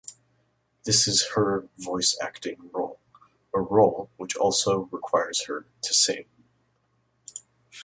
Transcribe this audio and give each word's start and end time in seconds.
This 0.83 1.07
is 1.07 1.27
her 1.35 1.67
voice 1.77 2.17
acting 2.19 2.71
role, 2.73 2.99
a 3.53 3.61
role 3.61 4.09
which 4.17 4.35
also 4.35 4.89
requires 4.91 5.45
her 5.45 5.67
to 5.83 5.93
sing. 5.93 6.25